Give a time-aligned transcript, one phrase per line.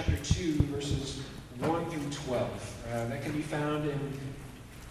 [0.00, 1.20] chapter 2, verses
[1.58, 2.84] 1 through 12.
[2.90, 4.18] Uh, that can be found in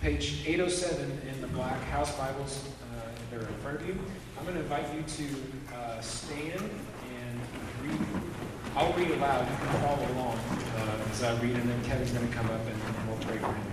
[0.02, 3.98] page 807 in the Black House Bibles uh, that are in front of you.
[4.38, 7.40] I'm going to invite you to uh, stand and
[7.82, 8.00] read.
[8.76, 9.50] I'll read aloud.
[9.50, 10.38] You can follow along
[10.78, 13.38] uh, as I read, and then Kevin's going to come up and, and we'll pray
[13.38, 13.72] for him.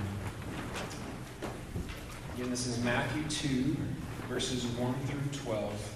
[2.37, 3.77] Again, this is Matthew 2,
[4.31, 5.96] verses 1 through 12.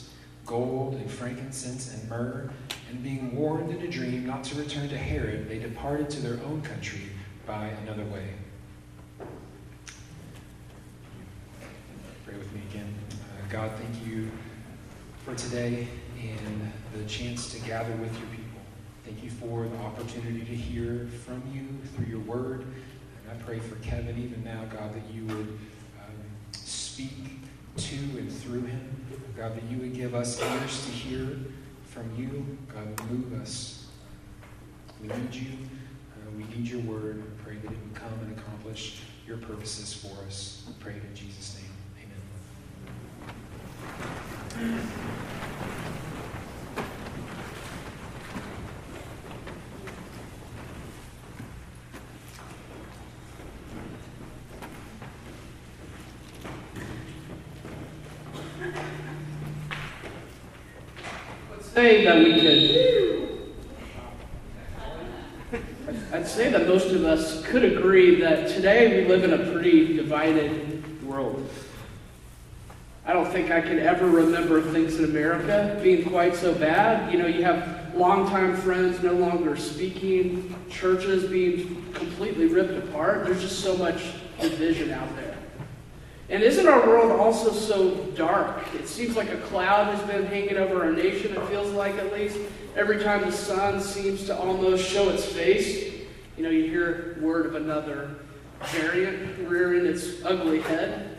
[0.51, 2.51] gold and frankincense and myrrh.
[2.89, 6.43] And being warned in a dream not to return to Herod, they departed to their
[6.45, 7.03] own country
[7.47, 8.33] by another way.
[12.25, 12.93] Pray with me again.
[13.11, 14.29] Uh, God, thank you
[15.23, 15.87] for today
[16.21, 18.59] and the chance to gather with your people.
[19.05, 22.63] Thank you for the opportunity to hear from you through your word.
[22.63, 25.57] And I pray for Kevin even now, God, that you would
[25.97, 26.17] um,
[26.51, 27.40] speak
[27.77, 28.95] to and through him.
[29.37, 31.37] God, that you would give us ears to hear
[31.85, 32.57] from you.
[32.73, 33.87] God, move us.
[35.01, 35.51] We need you.
[36.13, 37.17] Uh, we need your word.
[37.17, 40.69] We pray that it would come and accomplish your purposes for us.
[40.79, 41.71] Pray in Jesus' name.
[44.57, 45.40] Amen.
[61.73, 62.91] Say that we could.
[66.11, 69.95] I'd say that most of us could agree that today we live in a pretty
[69.95, 71.49] divided world.
[73.05, 77.11] I don't think I can ever remember things in America being quite so bad.
[77.11, 83.25] You know, you have longtime friends no longer speaking, churches being completely ripped apart.
[83.25, 84.11] There's just so much
[84.41, 85.30] division out there.
[86.31, 88.63] And isn't our world also so dark?
[88.73, 92.13] It seems like a cloud has been hanging over our nation, it feels like at
[92.13, 92.37] least.
[92.77, 95.93] Every time the sun seems to almost show its face,
[96.37, 98.15] you know, you hear word of another
[98.67, 101.17] variant rearing its ugly head.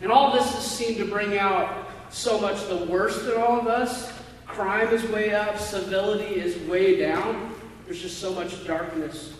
[0.00, 3.66] And all this has seemed to bring out so much the worst in all of
[3.66, 4.12] us.
[4.46, 7.52] Crime is way up, civility is way down.
[7.84, 9.32] There's just so much darkness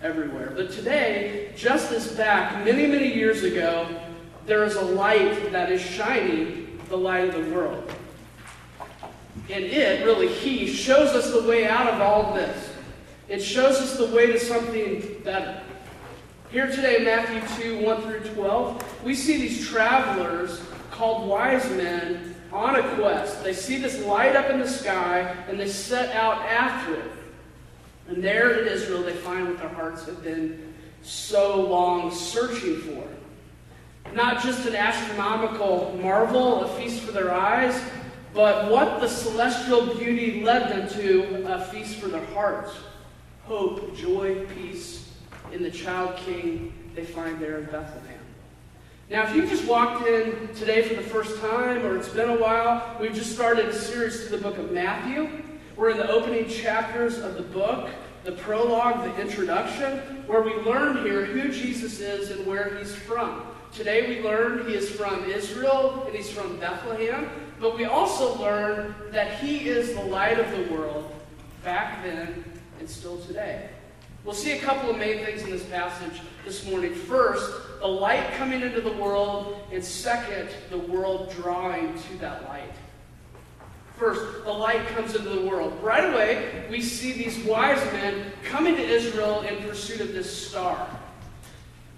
[0.00, 0.52] everywhere.
[0.54, 3.88] But today, just as back many, many years ago,
[4.50, 7.88] there is a light that is shining the light of the world.
[9.48, 12.68] And it, really, He, shows us the way out of all this.
[13.28, 15.62] It shows us the way to something better.
[16.50, 20.60] Here today, in Matthew 2 1 through 12, we see these travelers
[20.90, 23.44] called wise men on a quest.
[23.44, 27.12] They see this light up in the sky and they set out after it.
[28.08, 33.06] And there in Israel, they find what their hearts have been so long searching for.
[34.14, 37.80] Not just an astronomical marvel, a feast for their eyes,
[38.34, 42.72] but what the celestial beauty led them to, a feast for their hearts.
[43.44, 45.12] Hope, joy, peace
[45.52, 48.18] in the child king they find there in Bethlehem.
[49.10, 52.36] Now, if you just walked in today for the first time, or it's been a
[52.36, 55.28] while, we've just started a series to the book of Matthew.
[55.76, 57.90] We're in the opening chapters of the book,
[58.24, 63.42] the prologue, the introduction, where we learn here who Jesus is and where he's from.
[63.72, 67.28] Today we learn he is from Israel and he's from Bethlehem,
[67.60, 71.14] but we also learn that he is the light of the world
[71.64, 72.44] back then
[72.78, 73.70] and still today.
[74.24, 76.94] We'll see a couple of main things in this passage this morning.
[76.94, 77.50] First,
[77.80, 82.72] the light coming into the world, and second, the world drawing to that light.
[84.00, 85.78] First, the light comes into the world.
[85.82, 90.88] Right away, we see these wise men coming to Israel in pursuit of this star.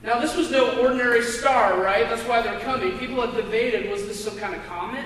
[0.02, 2.08] Now, this was no ordinary star, right?
[2.08, 2.98] That's why they're coming.
[2.98, 5.04] People have debated was this some kind of comet?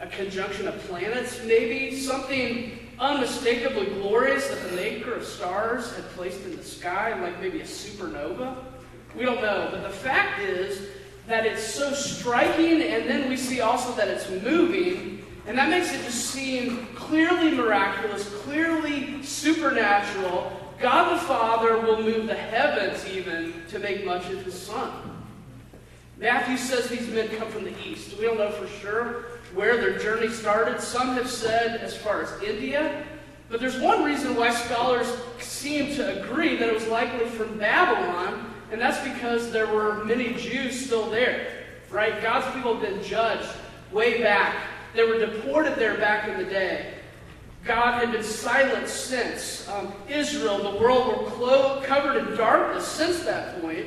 [0.00, 1.96] A conjunction of planets, maybe?
[1.96, 7.60] Something unmistakably glorious that the maker of stars had placed in the sky, like maybe
[7.60, 8.56] a supernova?
[9.16, 9.68] We don't know.
[9.70, 10.88] But the fact is
[11.28, 15.92] that it's so striking, and then we see also that it's moving, and that makes
[15.92, 20.60] it just seem clearly miraculous, clearly supernatural.
[20.80, 24.90] God the Father will move the heavens even to make much of his Son.
[26.18, 28.16] Matthew says these men come from the east.
[28.16, 29.24] We don't know for sure
[29.54, 30.80] where their journey started.
[30.80, 33.04] Some have said as far as India.
[33.48, 38.52] But there's one reason why scholars seem to agree that it was likely from Babylon,
[38.72, 41.64] and that's because there were many Jews still there.
[41.90, 42.20] Right?
[42.22, 43.48] God's people had been judged
[43.92, 44.56] way back.
[44.94, 46.94] They were deported there back in the day.
[47.64, 49.68] God had been silent since.
[49.68, 53.86] Um, Israel, the world, were covered in darkness since that point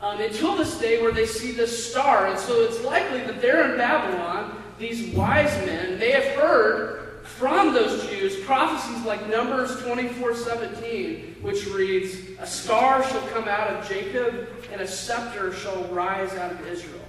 [0.00, 2.26] um, until this day where they see this star.
[2.26, 7.74] And so it's likely that they're in Babylon these wise men, they have heard from
[7.74, 13.88] those Jews prophecies like Numbers 24 17, which reads, A star shall come out of
[13.88, 17.00] Jacob, and a scepter shall rise out of Israel.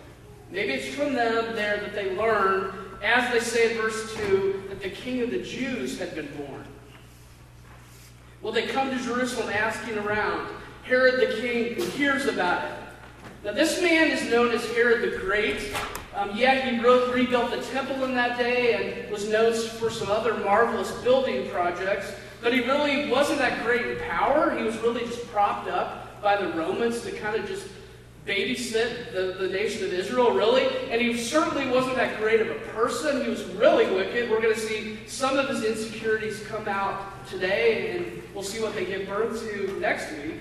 [0.52, 4.82] Maybe it's from them there that they learn, as they say in verse 2, that
[4.82, 6.66] the king of the Jews had been born.
[8.42, 10.48] Well, they come to Jerusalem asking around.
[10.84, 12.72] Herod the king hears about it.
[13.44, 15.74] Now, this man is known as Herod the Great.
[16.16, 20.10] Um, yeah, he re- rebuilt the temple in that day and was known for some
[20.10, 22.12] other marvelous building projects,
[22.42, 24.58] but he really wasn't that great in power.
[24.58, 27.68] He was really just propped up by the Romans to kind of just
[28.30, 30.68] babysit the, the nation of Israel, really.
[30.92, 33.24] And he certainly wasn't that great of a person.
[33.24, 34.30] He was really wicked.
[34.30, 38.76] We're going to see some of his insecurities come out today, and we'll see what
[38.76, 40.36] they give birth to next week.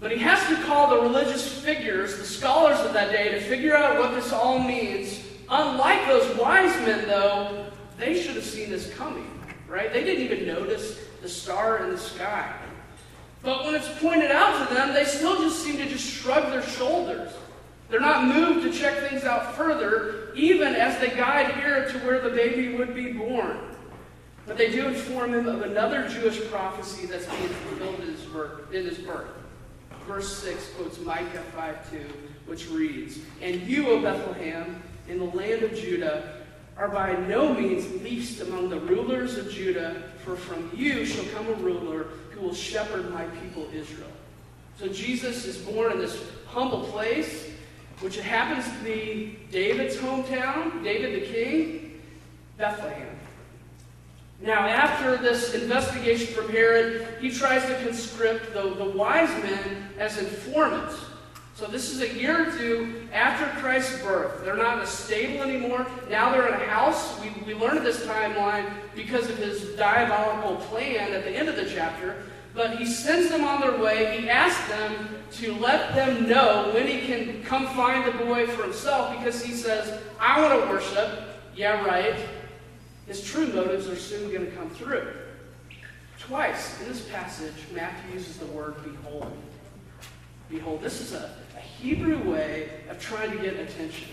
[0.00, 3.76] But he has to call the religious figures, the scholars of that day, to figure
[3.76, 5.20] out what this all means.
[5.50, 7.66] Unlike those wise men, though,
[7.98, 9.28] they should have seen this coming,
[9.68, 9.92] right?
[9.92, 12.54] They didn't even notice the star in the sky.
[13.42, 16.62] But when it's pointed out to them, they still just seem to just shrug their
[16.62, 17.32] shoulders.
[17.88, 22.20] They're not moved to check things out further, even as they guide Herod to where
[22.20, 23.58] the baby would be born.
[24.46, 28.72] But they do inform him of another Jewish prophecy that's being fulfilled in his birth.
[28.72, 29.28] In his birth
[30.08, 31.98] verse 6 quotes Micah 5 2,
[32.46, 36.42] which reads, And you, O Bethlehem, in the land of Judah,
[36.78, 41.46] are by no means least among the rulers of Judah, for from you shall come
[41.48, 42.06] a ruler
[42.38, 44.10] who will shepherd my people Israel.
[44.78, 47.50] So Jesus is born in this humble place,
[48.00, 52.00] which happens to be David's hometown, David the king,
[52.56, 53.08] Bethlehem.
[54.40, 60.16] Now, after this investigation from Herod, he tries to conscript the, the wise men as
[60.18, 60.94] informants.
[61.58, 64.44] So, this is a year or two after Christ's birth.
[64.44, 65.84] They're not in a stable anymore.
[66.08, 67.18] Now they're in a house.
[67.20, 71.68] We, we learned this timeline because of his diabolical plan at the end of the
[71.68, 72.22] chapter.
[72.54, 74.20] But he sends them on their way.
[74.20, 78.62] He asks them to let them know when he can come find the boy for
[78.62, 81.24] himself because he says, I want to worship.
[81.56, 82.24] Yeah, right
[83.08, 85.12] his true motives are soon going to come through.
[86.20, 89.32] Twice in this passage, Matthew uses the word behold.
[90.48, 90.82] Behold.
[90.82, 94.08] This is a, a Hebrew way of trying to get attention.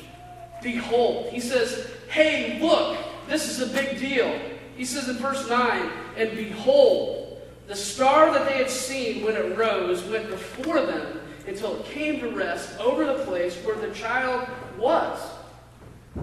[0.61, 1.29] Behold.
[1.29, 4.39] He says, hey, look, this is a big deal.
[4.75, 9.57] He says in verse 9, and behold, the star that they had seen when it
[9.57, 14.47] rose went before them until it came to rest over the place where the child
[14.77, 15.19] was.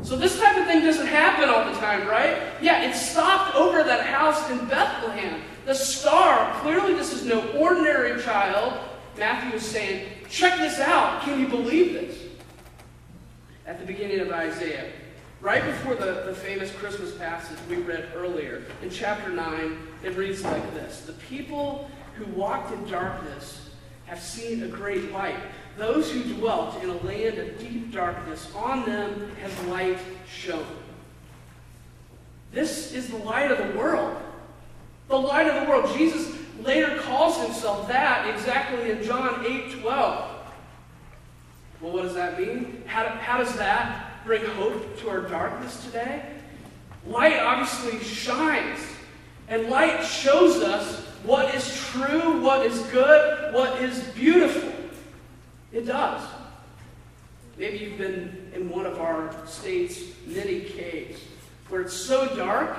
[0.03, 2.43] So this type of thing doesn't happen all the time, right?
[2.61, 5.43] Yeah, it stopped over that house in Bethlehem.
[5.67, 8.73] The star, clearly this is no ordinary child.
[9.17, 11.23] Matthew is saying, check this out.
[11.23, 12.19] Can you believe this?
[13.67, 14.91] At the beginning of Isaiah,
[15.41, 20.43] right before the, the famous Christmas passage we read earlier, in chapter 9, it reads
[20.43, 23.71] like this The people who walked in darkness
[24.07, 25.39] have seen a great light.
[25.77, 30.67] Those who dwelt in a land of deep darkness, on them has light shone.
[32.53, 34.17] This is the light of the world.
[35.09, 35.97] The light of the world.
[35.97, 40.31] Jesus later calls himself that exactly in John 8 12.
[41.81, 42.83] Well, what does that mean?
[42.87, 46.25] How, how does that bring hope to our darkness today?
[47.07, 48.79] Light obviously shines,
[49.49, 54.73] and light shows us what is true, what is good, what is beautiful.
[55.73, 56.23] It does.
[57.59, 61.21] Maybe you've been in one of our state's many caves
[61.69, 62.77] where it's so dark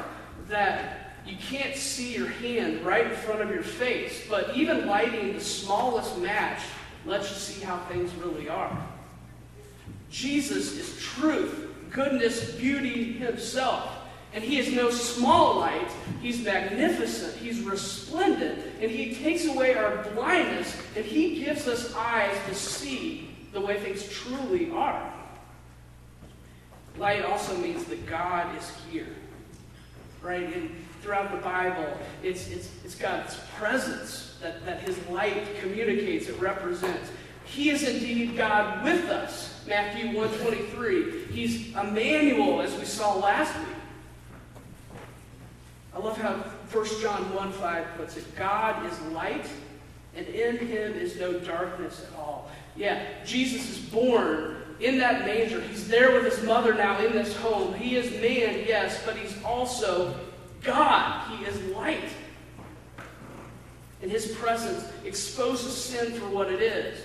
[0.47, 5.33] that you can't see your hand right in front of your face, but even lighting
[5.33, 6.61] the smallest match
[7.05, 8.77] lets you see how things really are.
[10.09, 13.89] Jesus is truth, goodness, beauty himself.
[14.33, 15.91] And he is no small light.
[16.21, 17.35] He's magnificent.
[17.35, 18.59] He's resplendent.
[18.81, 23.79] And he takes away our blindness and he gives us eyes to see the way
[23.79, 25.13] things truly are.
[26.97, 29.07] Light also means that God is here.
[30.21, 30.55] Right?
[30.55, 30.71] And
[31.03, 31.85] throughout the Bible,
[32.23, 37.11] it's, it's, it's God's presence that, that his light communicates, it represents.
[37.45, 39.63] He is indeed God with us.
[39.67, 41.25] Matthew 123.
[41.25, 43.67] He's Emmanuel, as we saw last week.
[45.93, 49.45] I love how 1 John 1 5 puts it God is light,
[50.15, 52.49] and in him is no darkness at all.
[52.75, 55.61] Yeah, Jesus is born in that manger.
[55.61, 57.73] He's there with his mother now in this home.
[57.73, 60.15] He is man, yes, but he's also
[60.63, 61.29] God.
[61.29, 62.09] He is light.
[64.01, 66.99] And his presence exposes sin for what it is.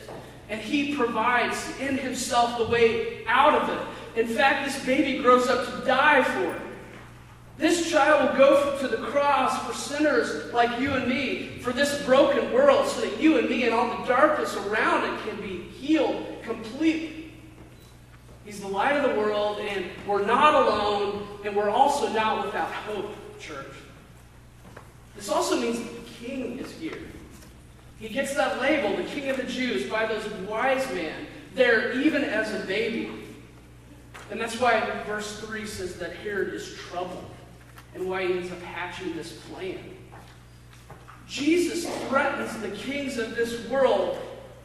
[0.49, 4.21] And he provides in himself the way out of it.
[4.21, 6.63] In fact, this baby grows up to die for it.
[7.59, 12.05] This child will go to the cross for sinners like you and me, for this
[12.05, 15.63] broken world, so that you and me and all the darkness around it can be
[15.63, 17.33] healed completely.
[18.45, 22.71] He's the light of the world, and we're not alone, and we're also not without
[22.71, 23.73] hope, church.
[25.17, 26.99] This also means the king is here.
[27.99, 32.23] He gets that label, the king of the Jews, by those wise men, there even
[32.23, 33.11] as a baby.
[34.31, 37.25] And that's why verse 3 says that Herod is troubled
[37.95, 39.79] and why he ends up hatching this plan.
[41.27, 44.19] Jesus threatens the kings of this world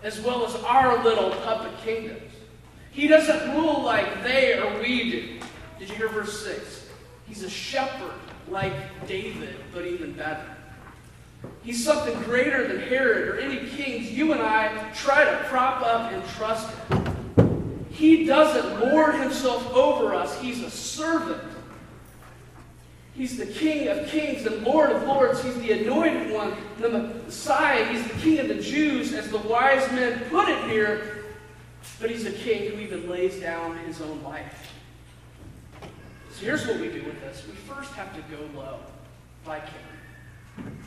[0.04, 2.32] as well as our little puppet kingdoms.
[2.92, 5.40] He doesn't rule like they or we do.
[5.80, 6.88] Did you hear verse 6?
[7.26, 8.14] He's a shepherd
[8.50, 8.74] like
[9.08, 10.46] David, but even better.
[11.64, 16.12] He's something greater than Herod or any kings you and I try to prop up
[16.12, 16.74] and trust.
[17.90, 21.42] He doesn't lord himself over us, he's a servant.
[23.16, 25.44] He's the King of kings and Lord of lords.
[25.44, 27.86] He's the anointed one, the Messiah.
[27.86, 31.26] He's the King of the Jews, as the wise men put it here.
[32.00, 34.73] But he's a king who even lays down his own life.
[36.34, 38.80] So here's what we do with this we first have to go low,
[39.46, 40.80] like him.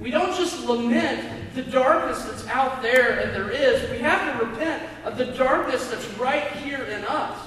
[0.00, 3.88] We don't just lament the darkness that's out there and there is.
[3.90, 7.38] We have to repent of the darkness that's right here in us.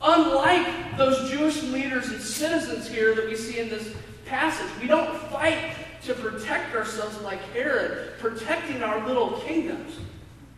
[0.00, 3.94] Unlike those Jewish leaders and citizens here that we see in this
[4.26, 9.96] passage, we don't fight to protect ourselves like Herod, protecting our little kingdoms.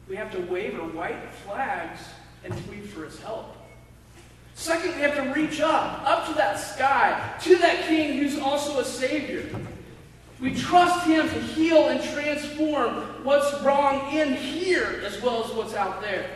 [0.09, 2.00] We have to wave our white flags
[2.45, 3.57] and plead for his help.
[4.61, 8.79] Second, we have to reach up, up to that sky, to that king who's also
[8.79, 9.49] a savior.
[10.38, 15.73] We trust him to heal and transform what's wrong in here as well as what's
[15.73, 16.29] out there.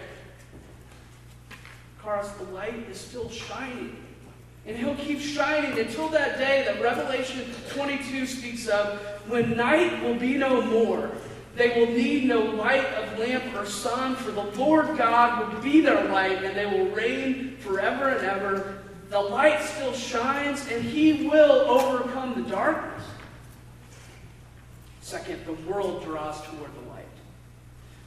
[2.03, 3.95] Chorus, the light is still shining.
[4.65, 10.17] And he'll keep shining until that day that Revelation 22 speaks of when night will
[10.17, 11.11] be no more.
[11.57, 15.81] They will need no light of lamp or sun, for the Lord God will be
[15.81, 18.79] their light, and they will reign forever and ever.
[19.11, 23.05] The light still shines, and he will overcome the darkness.
[25.01, 27.05] Second, the world draws toward the light.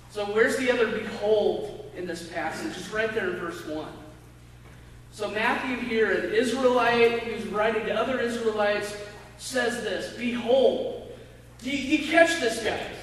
[0.09, 2.75] So, where's the other behold in this passage?
[2.75, 3.87] It's right there in verse 1.
[5.11, 8.97] So, Matthew here, an Israelite who's writing to other Israelites,
[9.37, 11.13] says this Behold,
[11.59, 12.96] do you, you catch this, guys?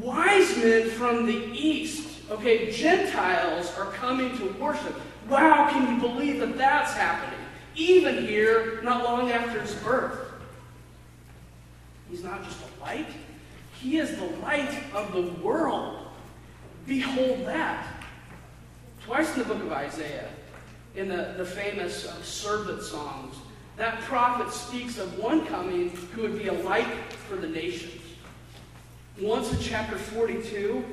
[0.00, 4.94] Wise men from the east, okay, Gentiles are coming to worship.
[5.28, 7.38] Wow, can you believe that that's happening?
[7.74, 10.18] Even here, not long after his birth.
[12.10, 13.08] He's not just a light,
[13.80, 16.06] he is the light of the world.
[16.86, 17.86] Behold that.
[19.04, 20.28] Twice in the book of Isaiah,
[20.94, 23.34] in the, the famous uh, servant songs,
[23.76, 26.86] that prophet speaks of one coming who would be a light
[27.28, 28.01] for the nations.
[29.20, 30.84] Once in chapter 42,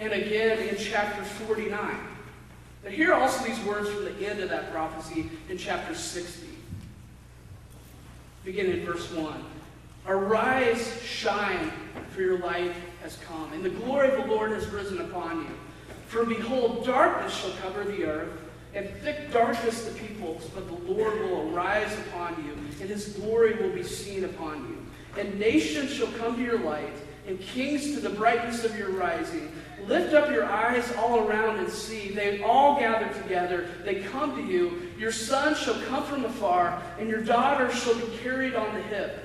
[0.00, 1.96] and again in chapter 49.
[2.82, 6.48] But here also these words from the end of that prophecy in chapter 60.
[8.44, 9.44] Beginning in verse 1.
[10.06, 11.70] Arise, shine,
[12.10, 15.50] for your light has come, and the glory of the Lord has risen upon you.
[16.06, 18.32] For behold, darkness shall cover the earth,
[18.74, 23.54] and thick darkness the peoples, but the Lord will arise upon you, and his glory
[23.54, 25.20] will be seen upon you.
[25.20, 26.94] And nations shall come to your light,
[27.28, 29.52] and kings to the brightness of your rising.
[29.86, 32.10] Lift up your eyes all around and see.
[32.10, 33.68] They all gather together.
[33.84, 34.90] They come to you.
[34.98, 39.24] Your son shall come from afar, and your daughter shall be carried on the hip.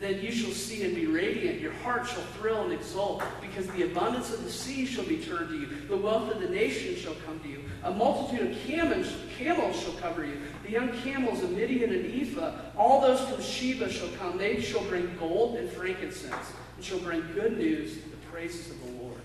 [0.00, 1.60] Then you shall see and be radiant.
[1.60, 5.48] Your heart shall thrill and exult, because the abundance of the sea shall be turned
[5.48, 5.68] to you.
[5.88, 7.64] The wealth of the nations shall come to you.
[7.82, 10.40] A multitude of camels, camels shall cover you.
[10.64, 14.38] The young camels of Midian and Ephah, all those from Sheba shall come.
[14.38, 19.02] They shall bring gold and frankincense, and shall bring good news, the praises of the
[19.02, 19.20] Lord.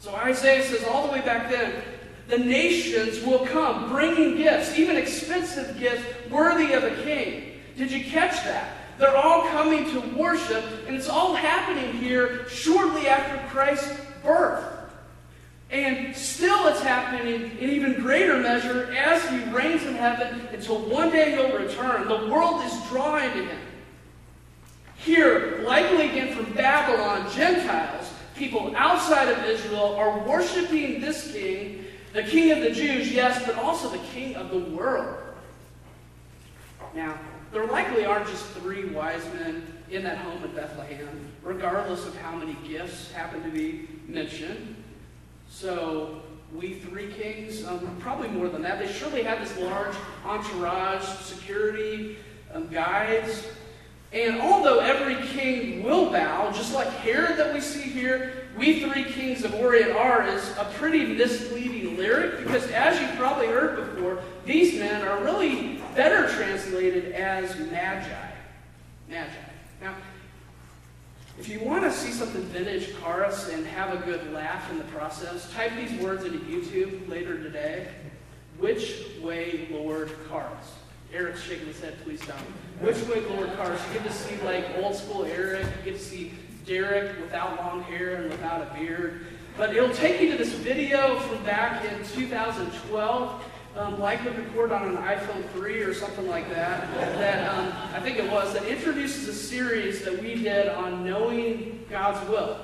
[0.00, 1.80] So Isaiah says all the way back then,
[2.26, 7.60] the nations will come bringing gifts, even expensive gifts worthy of a king.
[7.76, 8.72] Did you catch that?
[8.98, 14.64] They're all coming to worship, and it's all happening here shortly after Christ's birth.
[15.70, 21.10] And still it's happening in even greater measure as he reigns in heaven until one
[21.10, 22.08] day he'll return.
[22.08, 23.65] The world is drawing to him.
[25.06, 32.24] Here, likely again from Babylon, Gentiles people outside of Israel are worshiping this king, the
[32.24, 35.16] king of the Jews, yes, but also the king of the world.
[36.92, 37.16] Now,
[37.52, 41.08] there likely aren't just three wise men in that home in Bethlehem,
[41.40, 44.74] regardless of how many gifts happen to be mentioned.
[45.48, 46.20] So,
[46.52, 48.80] we three kings, um, probably more than that.
[48.80, 49.94] They surely had this large
[50.24, 52.16] entourage, security,
[52.52, 53.46] um, guides,
[54.12, 59.04] and although every king will bow, just like Herod that we see here, we three
[59.04, 64.22] kings of Orient are is a pretty misleading lyric because, as you probably heard before,
[64.44, 68.30] these men are really better translated as magi.
[69.08, 69.30] Magi.
[69.82, 69.94] Now,
[71.38, 74.84] if you want to see something vintage chorus and have a good laugh in the
[74.84, 77.88] process, type these words into YouTube later today.
[78.58, 80.72] Which way, Lord, chorus?
[81.12, 82.36] Eric's shaking his head, please don't.
[82.80, 83.80] Which way, Lord Chorus?
[83.88, 85.64] You get to see like old school Eric.
[85.64, 86.32] You get to see
[86.66, 89.26] Derek without long hair and without a beard.
[89.56, 93.44] But it'll take you to this video from back in 2012,
[93.76, 96.92] um, likely recorded on an iPhone 3 or something like that.
[97.18, 101.86] That um, I think it was that introduces a series that we did on knowing
[101.88, 102.58] God's will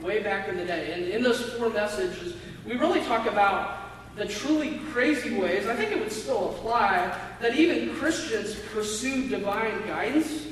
[0.00, 0.92] way back in the day.
[0.92, 3.77] And in those four messages, we really talk about
[4.18, 9.86] the truly crazy ways, I think it would still apply, that even Christians pursue divine
[9.86, 10.46] guidance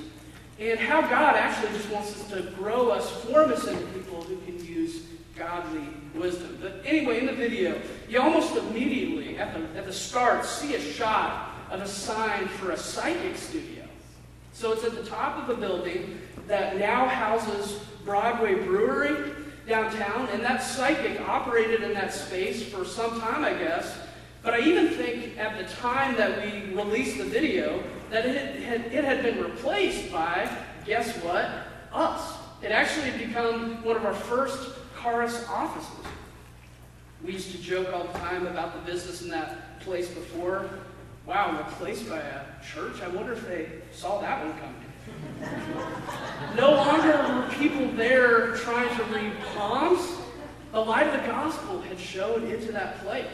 [0.59, 4.37] and how God actually just wants us to grow us, form us into people who
[4.47, 5.03] can use
[5.37, 6.59] godly wisdom.
[6.63, 10.81] But anyway, in the video, you almost immediately, at the, at the start, see a
[10.81, 13.85] shot of a sign for a psychic studio.
[14.53, 19.33] So it's at the top of a building that now houses Broadway Brewery
[19.67, 23.99] downtown, and that psychic operated in that space for some time, I guess.
[24.43, 28.83] But I even think at the time that we released the video, that it had,
[28.93, 30.49] it had been replaced by,
[30.85, 31.51] guess what?
[31.93, 32.37] Us.
[32.63, 36.07] It actually had become one of our first Chorus offices.
[37.25, 40.69] We used to joke all the time about the business in that place before.
[41.27, 43.03] Wow, replaced by a church?
[43.03, 44.75] I wonder if they saw that one coming.
[46.57, 50.17] No longer were people there trying to read palms.
[50.73, 53.27] The light of the gospel had shone into that place.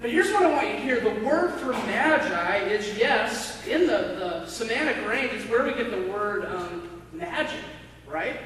[0.00, 1.00] But here's what I want you to hear.
[1.00, 5.90] The word for magi is, yes, in the, the semantic range is where we get
[5.90, 7.60] the word um, magic,
[8.06, 8.40] right?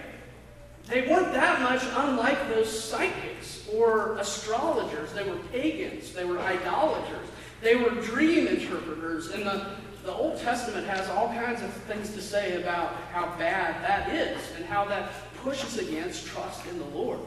[0.87, 5.13] They weren't that much unlike those psychics or astrologers.
[5.13, 6.13] They were pagans.
[6.13, 7.29] They were idolaters.
[7.63, 9.31] They were dream interpreters.
[9.31, 13.83] And the the Old Testament has all kinds of things to say about how bad
[13.83, 15.11] that is and how that
[15.43, 17.21] pushes against trust in the Lord.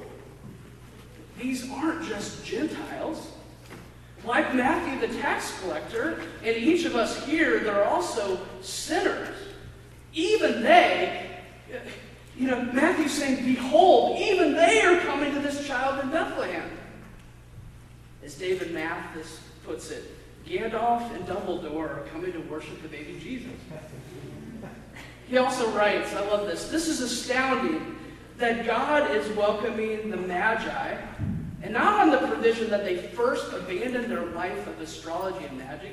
[1.40, 3.32] These aren't just Gentiles.
[4.24, 9.36] Like Matthew the tax collector, and each of us here, they're also sinners.
[10.14, 11.30] Even they,
[12.36, 16.70] you know, Matthew's saying, Behold, even they are coming to this child in Bethlehem.
[18.24, 20.04] As David Mathis puts it,
[20.48, 23.52] Gandalf and Dumbledore are coming to worship the baby Jesus.
[25.28, 27.98] He also writes, I love this, this is astounding
[28.38, 30.96] that God is welcoming the Magi,
[31.64, 35.92] and not on the provision that they first abandon their life of astrology and magic.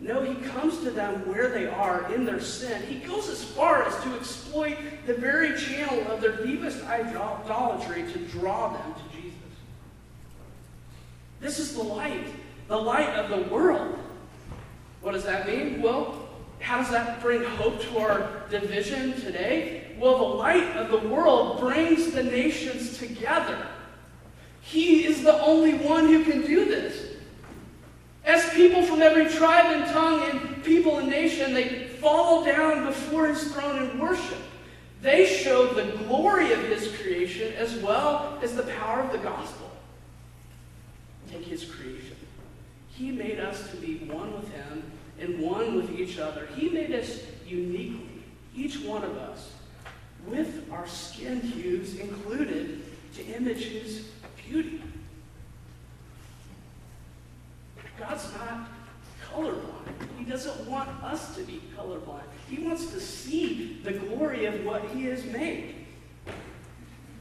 [0.00, 2.82] No, he comes to them where they are in their sin.
[2.82, 4.76] He goes as far as to exploit
[5.06, 9.38] the very channel of their deepest idolatry to draw them to Jesus.
[11.40, 12.26] This is the light
[12.72, 13.98] the light of the world.
[15.02, 15.82] What does that mean?
[15.82, 16.26] Well,
[16.58, 19.94] how does that bring hope to our division today?
[19.98, 23.66] Well, the light of the world brings the nations together.
[24.62, 27.08] He is the only one who can do this.
[28.24, 33.26] As people from every tribe and tongue and people and nation, they fall down before
[33.26, 34.38] his throne in worship.
[35.02, 39.70] They show the glory of his creation as well as the power of the gospel.
[41.30, 42.16] Take his creation.
[42.94, 46.48] He made us to be one with him and one with each other.
[46.54, 48.22] He made us uniquely,
[48.54, 49.52] each one of us,
[50.26, 52.82] with our skin hues included
[53.14, 54.08] to image his
[54.48, 54.82] beauty.
[57.98, 58.68] God's not
[59.32, 60.18] colorblind.
[60.18, 62.22] He doesn't want us to be colorblind.
[62.48, 65.74] He wants to see the glory of what he has made.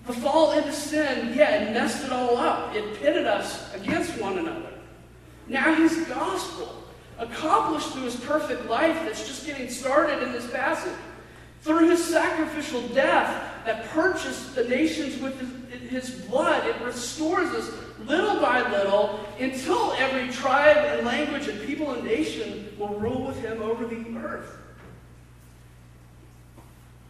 [0.07, 2.75] The fall into sin, yeah, it messed it all up.
[2.75, 4.70] It pitted us against one another.
[5.51, 6.81] Now his gospel,
[7.19, 10.97] accomplished through his perfect life that's just getting started in this passage,
[11.61, 15.37] through his sacrificial death that purchased the nations with
[15.69, 17.69] his, his blood, it restores us
[18.05, 23.39] little by little until every tribe and language and people and nation will rule with
[23.41, 24.57] him over the earth.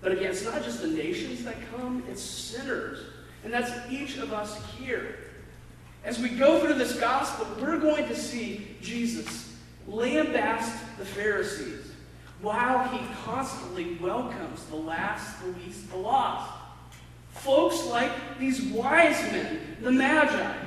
[0.01, 3.05] But again, it's not just the nations that come, it's sinners.
[3.43, 5.30] And that's each of us here.
[6.03, 9.55] As we go through this gospel, we're going to see Jesus
[9.87, 11.91] lambast the Pharisees
[12.41, 16.51] while he constantly welcomes the last, the least, the lost.
[17.33, 20.57] Folks like these wise men, the Magi.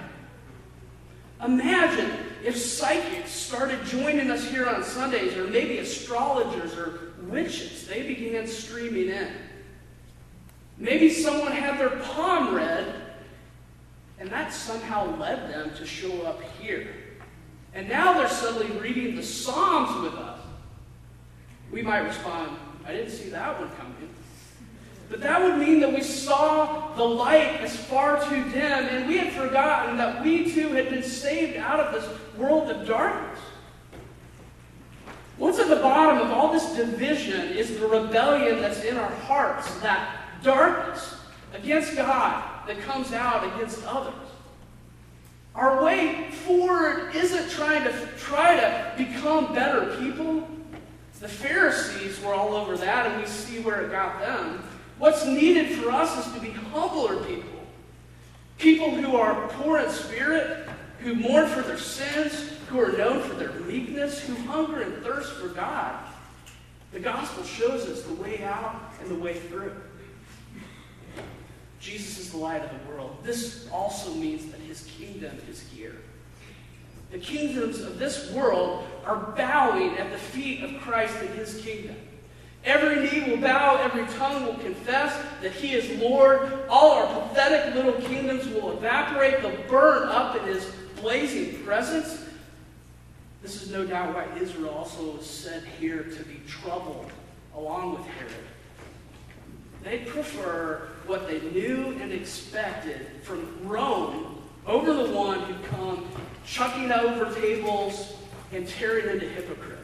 [1.45, 2.11] Imagine
[2.45, 8.47] if psychics started joining us here on Sundays, or maybe astrologers or witches, they began
[8.47, 9.33] streaming in.
[10.79, 13.04] Maybe someone had their palm read,
[14.19, 16.89] and that somehow led them to show up here.
[17.75, 20.41] And now they're suddenly reading the Psalms with us.
[21.73, 23.95] We might respond, I didn't see that one coming.
[25.11, 29.19] But that would mean that we saw the light as far too dim, and we
[29.19, 33.39] had forgotten that we too had been saved out of this world of darkness.
[35.37, 39.73] What's at the bottom of all this division is the rebellion that's in our hearts,
[39.81, 41.17] that darkness
[41.53, 44.15] against God that comes out against others.
[45.55, 50.49] Our way forward isn't trying to try to become better people.
[51.21, 54.63] The Pharisees were all over that, and we see where it got them.
[54.99, 57.65] What's needed for us is to be humbler people.
[58.59, 60.69] People who are poor in spirit,
[61.01, 65.33] who mourn for their sins, who are known for their meekness, who hunger and thirst
[65.35, 65.95] for God.
[66.93, 69.75] The gospel shows us the way out and the way through.
[71.85, 73.15] Jesus is the light of the world.
[73.23, 75.97] This also means that his kingdom is here.
[77.13, 81.95] The kingdoms of this world are bowing at the feet of Christ and his kingdom.
[82.65, 86.51] Every knee will bow, every tongue will confess that he is Lord.
[86.71, 90.67] All our pathetic little kingdoms will evaporate, they'll burn up in his
[91.03, 92.25] blazing presence.
[93.43, 97.13] This is no doubt why Israel also is said here to be troubled
[97.55, 98.33] along with Herod.
[99.85, 106.09] They prefer what they knew and expected from Rome over the one who come
[106.47, 108.17] chucking over tables
[108.51, 109.75] and tearing into hypocrites.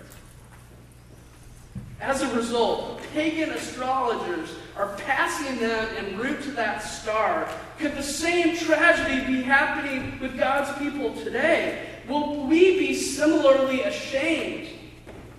[2.01, 7.47] As a result, pagan astrologers are passing them en route to that star.
[7.79, 11.89] Could the same tragedy be happening with God's people today?
[12.09, 14.71] Will we be similarly ashamed?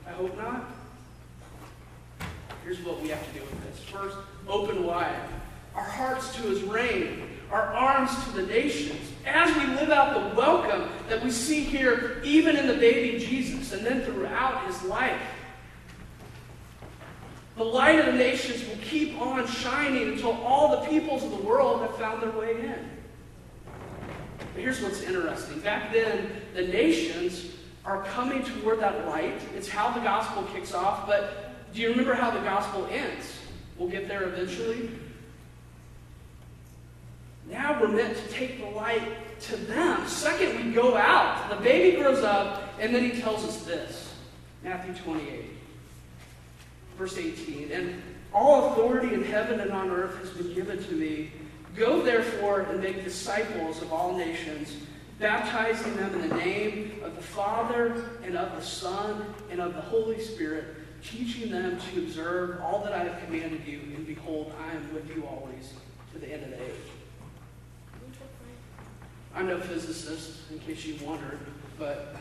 [0.06, 0.70] I hope not.
[2.64, 3.84] Here's what we have to do with this.
[3.86, 4.18] First,
[4.52, 5.16] open wide.
[5.74, 10.36] Our hearts to his reign, our arms to the nations, as we live out the
[10.36, 15.22] welcome that we see here, even in the baby Jesus, and then throughout his life.
[17.56, 21.38] The light of the nations will keep on shining until all the peoples of the
[21.38, 22.90] world have found their way in.
[24.54, 25.60] But here's what's interesting.
[25.60, 27.48] Back then, the nations
[27.86, 29.40] are coming toward that light.
[29.56, 33.41] It's how the gospel kicks off, but do you remember how the gospel ends?
[33.82, 34.92] We'll get there eventually.
[37.50, 39.02] Now we're meant to take the light
[39.42, 40.08] to them.
[40.08, 41.50] Second, we go out.
[41.50, 44.14] The baby grows up, and then he tells us this
[44.64, 45.46] Matthew 28
[46.96, 47.72] verse 18.
[47.72, 51.32] And all authority in heaven and on earth has been given to me.
[51.76, 54.76] Go therefore and make disciples of all nations,
[55.18, 59.82] baptizing them in the name of the Father and of the Son and of the
[59.82, 60.66] Holy Spirit,
[61.04, 63.80] teaching them to observe all that I have commanded you.
[63.96, 65.74] And behold, I am with you always
[66.14, 66.72] to the end of the age.
[69.34, 71.40] I'm no physicist, in case you wondered,
[71.80, 72.16] but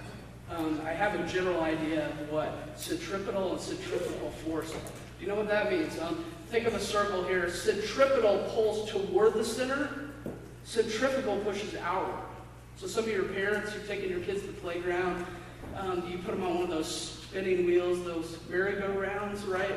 [0.50, 4.70] um, I have a general idea of what centripetal and centrifugal force.
[4.70, 4.78] Do
[5.20, 5.98] you know what that means?
[5.98, 7.50] Um, think of a circle here.
[7.50, 10.10] Centripetal pulls toward the center.
[10.64, 12.24] Centrifugal pushes outward.
[12.76, 15.26] So some of your parents, you're taking your kids to the playground,
[15.76, 19.74] um, you put them on one of those spinning wheels, those merry-go-rounds, right?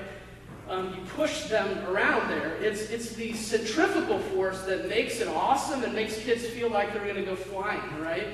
[0.69, 2.55] Um, you push them around there.
[2.61, 7.03] It's, it's the centrifugal force that makes it awesome and makes kids feel like they're
[7.03, 8.27] going to go flying, right?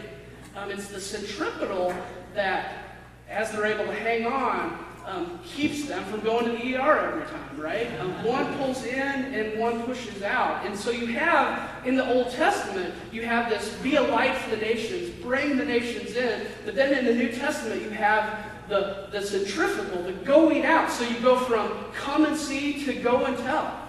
[0.56, 1.94] Um, it's the centripetal
[2.36, 2.86] that,
[3.28, 7.26] as they're able to hang on, um, keeps them from going to the ER every
[7.26, 8.00] time, right?
[8.00, 10.66] Um, one pulls in and one pushes out.
[10.66, 14.52] And so you have, in the Old Testament, you have this be a light for
[14.52, 16.46] the nations, bring the nations in.
[16.64, 20.92] But then in the New Testament, you have the, the centrifugal, the going out.
[20.92, 23.88] So you go from come and see to go and tell.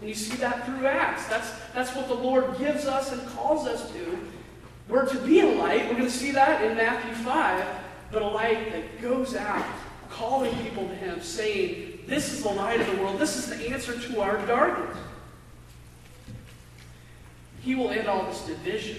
[0.00, 1.26] And you see that through Acts.
[1.28, 4.18] That's, that's what the Lord gives us and calls us to.
[4.88, 5.84] We're to be a light.
[5.86, 7.66] We're going to see that in Matthew 5,
[8.10, 9.64] but a light that goes out
[10.18, 13.18] calling people to Him, saying, This is the light of the world.
[13.18, 14.96] This is the answer to our darkness.
[17.62, 18.98] He will end all this division.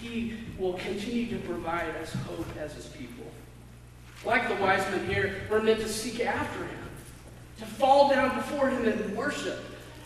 [0.00, 3.26] He will continue to provide us hope as His people.
[4.24, 6.88] Like the wise men here, we're meant to seek after Him,
[7.58, 9.58] to fall down before Him and worship,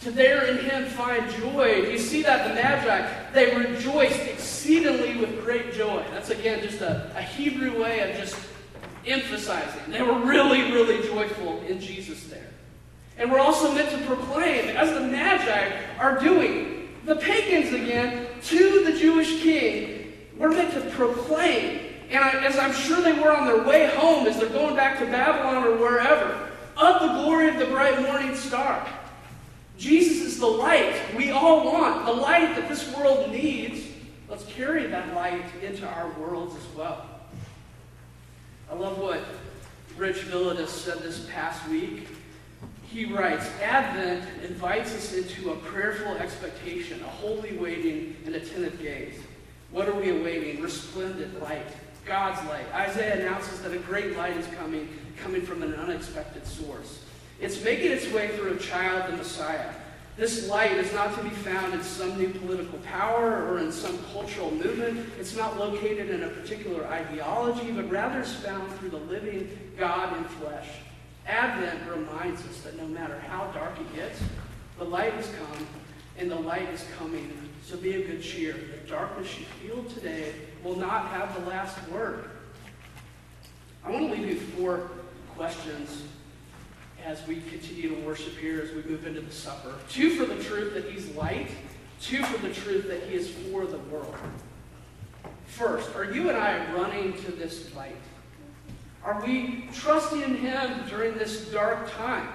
[0.03, 1.88] to there in Him find joy.
[1.90, 6.05] You see that the Magi, they rejoiced exceedingly with great joy.
[6.11, 8.37] That's again just a, a Hebrew way of just
[9.06, 9.90] emphasizing.
[9.90, 12.50] They were really, really joyful in Jesus there.
[13.18, 18.84] And we're also meant to proclaim, as the Magi are doing, the pagans again, to
[18.84, 21.80] the Jewish king, we're meant to proclaim.
[22.10, 24.98] And I, as I'm sure they were on their way home, as they're going back
[24.98, 28.86] to Babylon or wherever, of the glory of the bright morning star.
[29.78, 33.86] Jesus is the light we all want, the light that this world needs.
[34.28, 37.12] Let's carry that light into our worlds as well.
[38.72, 39.20] I love what
[39.98, 42.08] Rich Villodas said this past week.
[42.85, 49.18] He writes Advent invites us into a prayerful expectation, a holy waiting, and attentive gaze.
[49.72, 50.62] What are we awaiting?
[50.62, 51.66] Resplendent light,
[52.06, 52.64] God's light.
[52.72, 54.88] Isaiah announces that a great light is coming,
[55.22, 57.04] coming from an unexpected source.
[57.42, 59.68] It's making its way through a child, the Messiah.
[60.16, 63.98] This light is not to be found in some new political power or in some
[64.12, 65.09] cultural movement.
[65.18, 69.48] It's not located in a particular ideology, but rather is found through the living
[69.79, 70.68] God in flesh.
[71.27, 74.20] Advent reminds us that no matter how dark it gets,
[74.79, 75.66] the light has come
[76.18, 77.33] and the light is coming.
[77.64, 78.53] So be of good cheer.
[78.53, 82.29] The darkness you feel today will not have the last word.
[83.83, 84.90] I want to leave you four
[85.37, 86.03] questions
[87.04, 89.74] as we continue to worship here, as we move into the supper.
[89.88, 91.50] Two for the truth that he's light,
[92.00, 94.14] two for the truth that he is for the world.
[95.46, 97.96] First, are you and I running to this light?
[99.04, 102.28] Are we trusting in him during this dark time?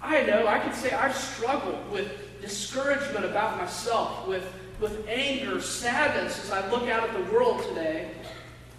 [0.00, 2.10] I know, I can say I've struggled with
[2.40, 4.44] discouragement about myself, with,
[4.80, 8.10] with anger, sadness as I look out at the world today.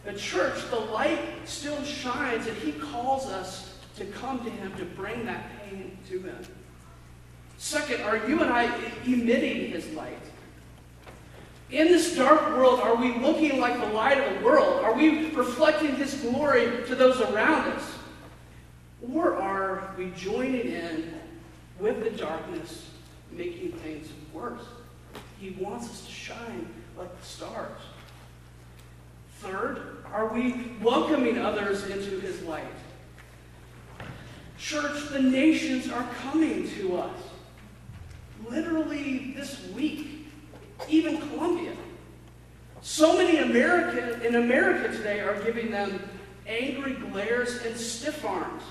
[0.05, 3.68] The church, the light still shines, and he calls us
[3.99, 6.37] to come to Him to bring that pain to Him.
[7.57, 8.73] Second, are you and I
[9.05, 10.17] emitting His light?
[11.69, 14.83] In this dark world, are we looking like the light of the world?
[14.83, 17.83] Are we reflecting His glory to those around us?
[19.13, 21.13] Or are we joining in
[21.77, 22.89] with the darkness,
[23.31, 24.63] making things worse?
[25.39, 27.79] He wants us to shine like the stars.
[29.39, 32.65] Third, are we welcoming others into His light?
[34.59, 37.17] Church, the nations are coming to us.
[38.49, 40.27] Literally this week,
[40.89, 41.73] even Columbia.
[42.81, 46.01] So many American in America today are giving them
[46.45, 48.63] angry glares and stiff arms.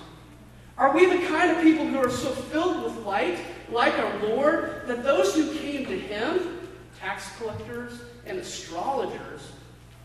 [0.77, 3.39] Are we the kind of people who are so filled with light,
[3.71, 6.69] like our Lord, that those who came to Him,
[7.01, 9.53] tax collectors and astrologers,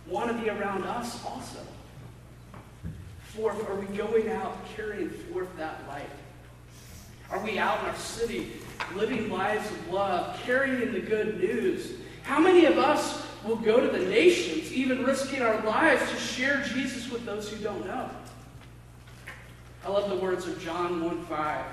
[0.08, 1.60] want to be around us also?
[3.36, 6.10] Fourth, are we going out carrying forth that light?
[7.32, 8.52] Are we out in our city
[8.94, 11.94] living lives of love, carrying the good news?
[12.22, 16.62] How many of us will go to the nations, even risking our lives to share
[16.62, 18.08] Jesus with those who don't know?
[19.84, 21.66] I love the words of John 1 5.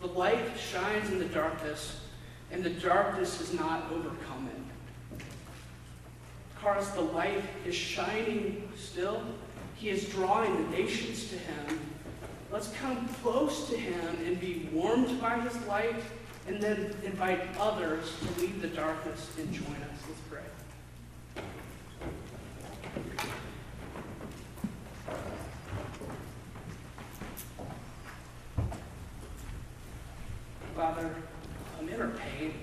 [0.00, 2.00] The light shines in the darkness,
[2.50, 5.22] and the darkness has not overcome it.
[6.62, 9.22] Chorus, the light is shining still.
[9.84, 11.78] He is drawing the nations to him.
[12.50, 16.00] Let's come close to him and be warmed by his light,
[16.48, 19.98] and then invite others to leave the darkness and join us.
[20.08, 20.40] Let's pray.
[30.74, 31.14] Father,
[31.78, 32.54] um, in our pain,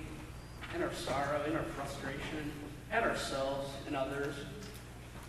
[0.74, 2.52] in our sorrow, in our frustration, frustration
[2.90, 4.34] at ourselves and others.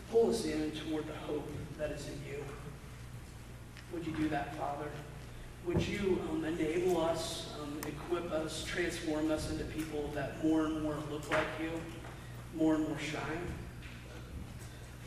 [0.10, 2.44] Pull us in toward the hope that is in you.
[3.94, 4.88] Would you do that, Father?
[5.66, 10.82] Would you um, enable us, um, equip us, transform us into people that more and
[10.84, 11.72] more look like you,
[12.54, 13.48] more and more shine?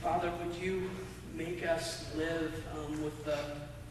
[0.00, 0.90] Father, would you
[1.34, 3.38] make us live um, with the,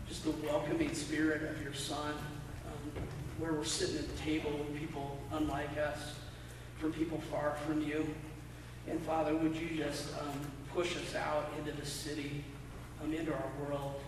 [0.08, 2.14] just the welcoming spirit of your Son,
[2.68, 3.04] um,
[3.38, 6.16] where we're sitting at the table with people unlike us,
[6.80, 8.08] from people far from you?
[8.88, 10.40] And Father, would you just um,
[10.74, 12.44] push us out into the city,
[13.06, 14.02] um, into our world,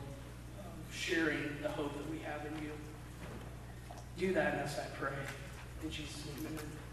[0.59, 2.71] um, sharing the hope that we have in you?
[4.17, 5.13] Do that us, I pray.
[5.83, 6.86] In Jesus' name, amen.